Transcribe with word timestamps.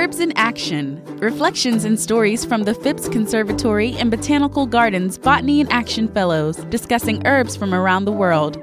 Herbs 0.00 0.18
in 0.18 0.32
Action 0.34 1.04
Reflections 1.18 1.84
and 1.84 2.00
Stories 2.00 2.42
from 2.42 2.62
the 2.62 2.72
Phipps 2.72 3.06
Conservatory 3.06 3.92
and 3.98 4.10
Botanical 4.10 4.64
Gardens 4.64 5.18
Botany 5.18 5.60
in 5.60 5.70
Action 5.70 6.08
Fellows 6.08 6.56
discussing 6.70 7.26
herbs 7.26 7.54
from 7.54 7.74
around 7.74 8.06
the 8.06 8.12
world. 8.12 8.56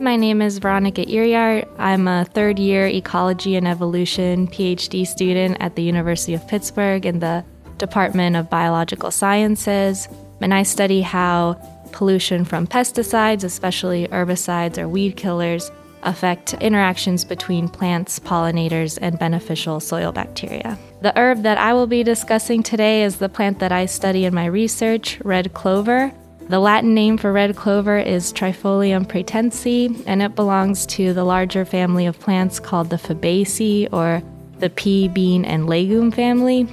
My 0.00 0.14
name 0.14 0.40
is 0.40 0.58
Veronica 0.58 1.04
Iriart. 1.06 1.68
I'm 1.76 2.06
a 2.06 2.24
third 2.24 2.60
year 2.60 2.86
ecology 2.86 3.56
and 3.56 3.66
evolution 3.66 4.46
PhD 4.46 5.04
student 5.04 5.56
at 5.58 5.74
the 5.74 5.82
University 5.82 6.32
of 6.32 6.46
Pittsburgh 6.46 7.04
in 7.04 7.18
the 7.18 7.44
Department 7.78 8.36
of 8.36 8.48
Biological 8.48 9.10
Sciences. 9.10 10.06
And 10.40 10.54
I 10.54 10.62
study 10.62 11.00
how 11.00 11.54
pollution 11.90 12.44
from 12.44 12.68
pesticides, 12.68 13.42
especially 13.42 14.06
herbicides 14.06 14.78
or 14.78 14.88
weed 14.88 15.16
killers, 15.16 15.72
affect 16.02 16.54
interactions 16.54 17.24
between 17.24 17.68
plants, 17.68 18.18
pollinators, 18.18 18.98
and 19.00 19.18
beneficial 19.18 19.80
soil 19.80 20.12
bacteria. 20.12 20.78
The 21.02 21.16
herb 21.18 21.42
that 21.42 21.58
I 21.58 21.72
will 21.74 21.86
be 21.86 22.02
discussing 22.02 22.62
today 22.62 23.02
is 23.02 23.16
the 23.16 23.28
plant 23.28 23.58
that 23.60 23.72
I 23.72 23.86
study 23.86 24.24
in 24.24 24.34
my 24.34 24.46
research, 24.46 25.18
red 25.24 25.54
clover. 25.54 26.12
The 26.48 26.58
Latin 26.58 26.94
name 26.94 27.16
for 27.16 27.32
red 27.32 27.54
clover 27.56 27.98
is 27.98 28.32
Trifolium 28.32 29.06
pratense, 29.06 30.02
and 30.06 30.20
it 30.20 30.34
belongs 30.34 30.84
to 30.86 31.12
the 31.12 31.24
larger 31.24 31.64
family 31.64 32.06
of 32.06 32.18
plants 32.18 32.58
called 32.58 32.90
the 32.90 32.96
Fabaceae 32.96 33.92
or 33.92 34.22
the 34.58 34.70
pea, 34.70 35.08
bean, 35.08 35.44
and 35.44 35.66
legume 35.66 36.10
family. 36.10 36.68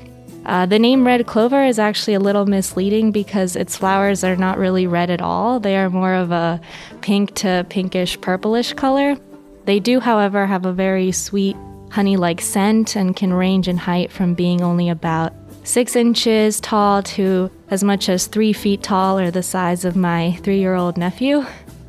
Uh, 0.48 0.66
the 0.66 0.80
name 0.80 1.06
red 1.06 1.28
clover 1.28 1.66
is 1.66 1.78
actually 1.78 2.14
a 2.14 2.22
little 2.22 2.46
misleading 2.46 3.12
because 3.12 3.58
its 3.58 3.76
flowers 3.76 4.24
are 4.24 4.38
not 4.38 4.58
really 4.58 4.88
red 4.88 5.10
at 5.10 5.22
all. 5.22 5.60
They 5.60 5.76
are 5.76 5.90
more 5.90 6.14
of 6.14 6.32
a 6.32 6.62
pink 7.02 7.36
to 7.36 7.66
pinkish 7.70 8.20
purplish 8.22 8.72
color. 8.74 9.18
They 9.66 9.82
do, 9.82 10.00
however, 10.00 10.46
have 10.46 10.66
a 10.66 10.72
very 10.72 11.12
sweet 11.12 11.58
honey 11.92 12.16
like 12.16 12.40
scent 12.40 12.96
and 12.96 13.14
can 13.14 13.34
range 13.34 13.68
in 13.68 13.76
height 13.76 14.10
from 14.10 14.36
being 14.36 14.62
only 14.62 14.88
about 14.88 15.34
six 15.66 15.98
inches 15.98 16.62
tall 16.62 17.04
to 17.04 17.52
as 17.70 17.84
much 17.84 18.08
as 18.08 18.28
three 18.28 18.54
feet 18.54 18.82
tall 18.82 19.20
or 19.20 19.32
the 19.32 19.44
size 19.44 19.84
of 19.84 19.98
my 19.98 20.32
three 20.44 20.60
year 20.60 20.76
old 20.76 20.98
nephew. 20.98 21.46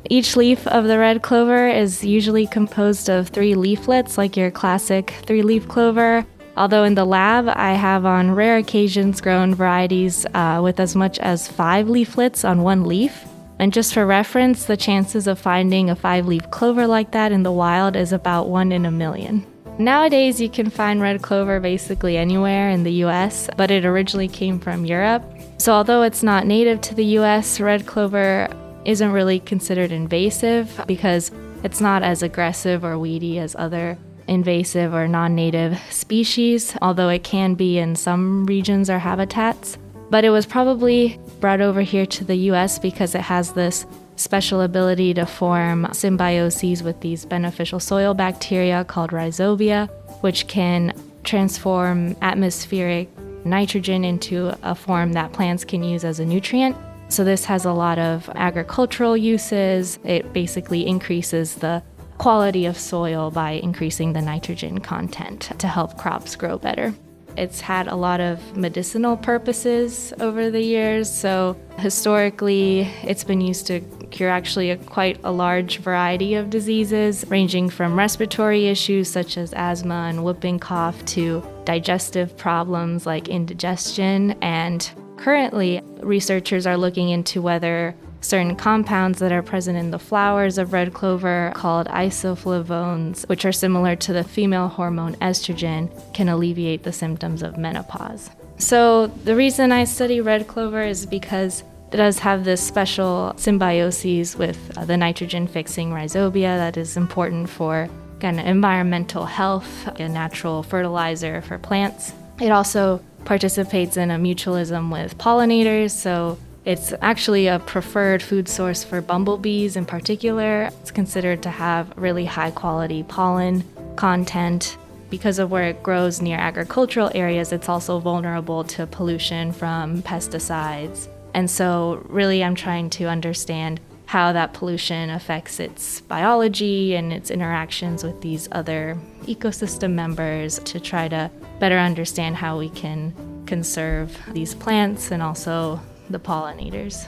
Each 0.09 0.35
leaf 0.35 0.67
of 0.67 0.83
the 0.85 0.99
red 0.99 1.21
clover 1.21 1.69
is 1.69 2.03
usually 2.03 2.45
composed 2.47 3.09
of 3.09 3.29
three 3.29 3.55
leaflets, 3.55 4.17
like 4.17 4.35
your 4.35 4.51
classic 4.51 5.13
three 5.25 5.43
leaf 5.43 5.65
clover, 5.69 6.25
Although 6.59 6.83
in 6.83 6.95
the 6.95 7.05
lab, 7.05 7.47
I 7.47 7.71
have 7.71 8.05
on 8.05 8.31
rare 8.31 8.57
occasions 8.57 9.21
grown 9.21 9.55
varieties 9.55 10.25
uh, 10.33 10.59
with 10.61 10.81
as 10.81 10.93
much 10.93 11.17
as 11.19 11.47
five 11.47 11.87
leaflets 11.87 12.43
on 12.43 12.63
one 12.63 12.83
leaf. 12.83 13.25
And 13.59 13.71
just 13.71 13.93
for 13.93 14.05
reference, 14.05 14.65
the 14.65 14.75
chances 14.75 15.25
of 15.25 15.39
finding 15.39 15.89
a 15.89 15.95
five 15.95 16.27
leaf 16.27 16.51
clover 16.51 16.85
like 16.85 17.11
that 17.11 17.31
in 17.31 17.43
the 17.43 17.51
wild 17.53 17.95
is 17.95 18.11
about 18.11 18.49
one 18.49 18.73
in 18.73 18.85
a 18.85 18.91
million. 18.91 19.45
Nowadays, 19.77 20.41
you 20.41 20.49
can 20.49 20.69
find 20.69 21.01
red 21.01 21.21
clover 21.21 21.61
basically 21.61 22.17
anywhere 22.17 22.69
in 22.69 22.83
the 22.83 23.05
US, 23.05 23.49
but 23.55 23.71
it 23.71 23.85
originally 23.85 24.27
came 24.27 24.59
from 24.59 24.83
Europe. 24.83 25.23
So, 25.59 25.71
although 25.71 26.01
it's 26.01 26.23
not 26.23 26.45
native 26.45 26.81
to 26.81 26.93
the 26.93 27.05
US, 27.19 27.61
red 27.61 27.85
clover 27.85 28.49
isn't 28.83 29.13
really 29.13 29.39
considered 29.39 29.93
invasive 29.93 30.83
because 30.87 31.31
it's 31.63 31.79
not 31.79 32.03
as 32.03 32.21
aggressive 32.21 32.83
or 32.83 32.99
weedy 32.99 33.39
as 33.39 33.55
other 33.55 33.97
invasive 34.29 34.93
or 34.93 35.07
non 35.07 35.35
native 35.35 35.77
species, 35.89 36.75
although 36.81 37.09
it 37.09 37.23
can 37.23 37.55
be 37.55 37.77
in 37.77 37.95
some 37.95 38.45
regions 38.45 38.89
or 38.89 38.99
habitats. 38.99 39.77
But 40.09 40.23
it 40.23 40.29
was 40.29 40.45
probably 40.45 41.19
brought 41.39 41.61
over 41.61 41.81
here 41.81 42.05
to 42.05 42.23
the 42.23 42.35
US 42.51 42.79
because 42.79 43.15
it 43.15 43.21
has 43.21 43.53
this 43.53 43.85
special 44.15 44.61
ability 44.61 45.13
to 45.13 45.25
form 45.25 45.85
symbioses 45.91 46.81
with 46.81 46.99
these 47.01 47.25
beneficial 47.25 47.79
soil 47.79 48.13
bacteria 48.13 48.83
called 48.83 49.11
rhizobia, 49.11 49.89
which 50.21 50.47
can 50.47 50.93
transform 51.23 52.15
atmospheric 52.21 53.09
nitrogen 53.45 54.03
into 54.03 54.55
a 54.63 54.75
form 54.75 55.13
that 55.13 55.31
plants 55.31 55.63
can 55.63 55.83
use 55.83 56.03
as 56.03 56.19
a 56.19 56.25
nutrient. 56.25 56.75
So, 57.07 57.23
this 57.23 57.45
has 57.45 57.65
a 57.65 57.73
lot 57.73 57.97
of 57.97 58.29
agricultural 58.35 59.17
uses. 59.17 59.97
It 60.03 60.31
basically 60.31 60.85
increases 60.85 61.55
the 61.55 61.81
quality 62.19 62.65
of 62.65 62.77
soil 62.77 63.31
by 63.31 63.51
increasing 63.51 64.13
the 64.13 64.21
nitrogen 64.21 64.77
content 64.79 65.49
to 65.57 65.67
help 65.67 65.97
crops 65.97 66.35
grow 66.35 66.57
better. 66.57 66.93
It's 67.37 67.61
had 67.61 67.87
a 67.87 67.95
lot 67.95 68.19
of 68.19 68.57
medicinal 68.57 69.15
purposes 69.15 70.11
over 70.19 70.51
the 70.51 70.61
years. 70.61 71.09
So, 71.09 71.55
historically, 71.77 72.81
it's 73.03 73.23
been 73.23 73.39
used 73.39 73.65
to 73.67 73.79
cure 74.11 74.29
actually 74.29 74.71
a, 74.71 74.77
quite 74.77 75.19
a 75.23 75.31
large 75.31 75.77
variety 75.77 76.33
of 76.33 76.49
diseases, 76.49 77.23
ranging 77.29 77.69
from 77.69 77.97
respiratory 77.97 78.67
issues 78.67 79.09
such 79.09 79.37
as 79.37 79.53
asthma 79.53 80.07
and 80.09 80.25
whooping 80.25 80.59
cough 80.59 81.05
to 81.05 81.41
digestive 81.63 82.35
problems 82.35 83.05
like 83.05 83.29
indigestion. 83.29 84.31
And 84.41 84.89
currently, 85.15 85.81
researchers 86.01 86.67
are 86.67 86.77
looking 86.77 87.09
into 87.09 87.41
whether 87.41 87.95
certain 88.21 88.55
compounds 88.55 89.19
that 89.19 89.31
are 89.31 89.41
present 89.41 89.77
in 89.77 89.91
the 89.91 89.99
flowers 89.99 90.57
of 90.57 90.73
red 90.73 90.93
clover 90.93 91.51
called 91.55 91.87
isoflavones, 91.87 93.27
which 93.29 93.45
are 93.45 93.51
similar 93.51 93.95
to 93.95 94.13
the 94.13 94.23
female 94.23 94.67
hormone 94.67 95.15
estrogen, 95.15 95.89
can 96.13 96.29
alleviate 96.29 96.83
the 96.83 96.91
symptoms 96.91 97.41
of 97.41 97.57
menopause. 97.57 98.29
So, 98.57 99.07
the 99.07 99.35
reason 99.35 99.71
I 99.71 99.85
study 99.85 100.19
red 100.19 100.47
clover 100.47 100.81
is 100.81 101.05
because 101.05 101.63
it 101.91 101.97
does 101.97 102.19
have 102.19 102.43
this 102.43 102.61
special 102.61 103.33
symbiosis 103.37 104.35
with 104.35 104.77
uh, 104.77 104.85
the 104.85 104.97
nitrogen 104.97 105.47
fixing 105.47 105.91
rhizobia 105.91 106.57
that 106.57 106.77
is 106.77 106.97
important 106.97 107.49
for 107.49 107.89
kind 108.19 108.39
of 108.39 108.45
environmental 108.45 109.25
health, 109.25 109.87
a 109.99 110.09
natural 110.09 110.61
fertilizer 110.61 111.41
for 111.41 111.57
plants. 111.57 112.13
It 112.39 112.51
also 112.51 113.01
participates 113.25 113.97
in 113.97 114.11
a 114.11 114.17
mutualism 114.17 114.91
with 114.91 115.17
pollinators, 115.17 115.91
so 115.91 116.37
it's 116.65 116.93
actually 117.01 117.47
a 117.47 117.59
preferred 117.59 118.21
food 118.21 118.47
source 118.47 118.83
for 118.83 119.01
bumblebees 119.01 119.75
in 119.75 119.85
particular. 119.85 120.69
It's 120.81 120.91
considered 120.91 121.41
to 121.43 121.49
have 121.49 121.91
really 121.97 122.25
high 122.25 122.51
quality 122.51 123.03
pollen 123.03 123.63
content. 123.95 124.77
Because 125.09 125.39
of 125.39 125.49
where 125.49 125.63
it 125.63 125.81
grows 125.81 126.21
near 126.21 126.37
agricultural 126.37 127.11
areas, 127.15 127.51
it's 127.51 127.67
also 127.67 127.99
vulnerable 127.99 128.63
to 128.65 128.85
pollution 128.85 129.51
from 129.51 130.03
pesticides. 130.03 131.07
And 131.33 131.49
so, 131.49 132.05
really, 132.07 132.43
I'm 132.43 132.55
trying 132.55 132.89
to 132.91 133.05
understand 133.05 133.79
how 134.05 134.33
that 134.33 134.53
pollution 134.53 135.09
affects 135.11 135.59
its 135.59 136.01
biology 136.01 136.95
and 136.95 137.13
its 137.13 137.29
interactions 137.29 138.03
with 138.03 138.21
these 138.21 138.47
other 138.51 138.97
ecosystem 139.23 139.93
members 139.93 140.59
to 140.59 140.79
try 140.79 141.07
to 141.07 141.29
better 141.59 141.77
understand 141.77 142.35
how 142.35 142.57
we 142.57 142.69
can 142.69 143.13
conserve 143.45 144.17
these 144.29 144.55
plants 144.55 145.11
and 145.11 145.21
also 145.21 145.79
the 146.09 146.19
pollinators. 146.19 147.07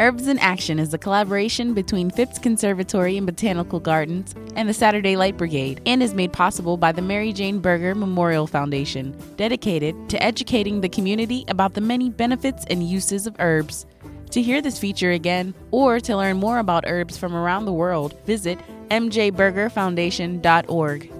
Herbs 0.00 0.26
in 0.26 0.40
Action 0.40 0.80
is 0.80 0.92
a 0.92 0.98
collaboration 0.98 1.72
between 1.72 2.10
Phipps 2.10 2.40
Conservatory 2.40 3.16
and 3.16 3.24
Botanical 3.24 3.78
Gardens 3.78 4.34
and 4.56 4.68
the 4.68 4.74
Saturday 4.74 5.14
Light 5.14 5.36
Brigade 5.36 5.80
and 5.86 6.02
is 6.02 6.14
made 6.14 6.32
possible 6.32 6.76
by 6.76 6.90
the 6.90 7.00
Mary 7.00 7.32
Jane 7.32 7.60
Berger 7.60 7.94
Memorial 7.94 8.48
Foundation, 8.48 9.16
dedicated 9.36 9.94
to 10.08 10.20
educating 10.20 10.80
the 10.80 10.88
community 10.88 11.44
about 11.46 11.74
the 11.74 11.80
many 11.80 12.10
benefits 12.10 12.64
and 12.68 12.82
uses 12.82 13.28
of 13.28 13.36
herbs. 13.38 13.86
To 14.30 14.42
hear 14.42 14.60
this 14.60 14.80
feature 14.80 15.12
again 15.12 15.54
or 15.70 16.00
to 16.00 16.16
learn 16.16 16.38
more 16.38 16.58
about 16.58 16.88
herbs 16.88 17.16
from 17.16 17.36
around 17.36 17.66
the 17.66 17.72
world, 17.72 18.18
visit 18.26 18.58
mjbergerfoundation.org. 18.90 21.13